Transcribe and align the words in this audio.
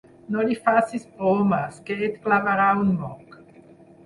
No 0.35 0.45
li 0.51 0.55
facis 0.69 1.05
bromes, 1.19 1.77
que 1.91 1.99
et 2.09 2.17
clavarà 2.25 2.67
un 2.81 2.91
moc. 3.05 3.39